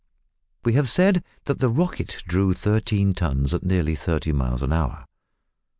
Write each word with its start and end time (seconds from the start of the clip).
We 0.65 0.73
have 0.73 0.89
said 0.89 1.23
that 1.43 1.59
the 1.59 1.69
"Rocket" 1.69 2.23
drew 2.27 2.53
thirteen 2.53 3.13
tons 3.13 3.53
at 3.53 3.61
nearly 3.63 3.93
thirty 3.93 4.31
miles 4.33 4.63
an 4.63 4.73
hour. 4.73 5.05